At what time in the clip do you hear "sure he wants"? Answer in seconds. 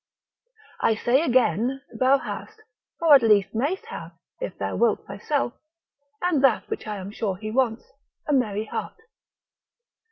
7.11-7.83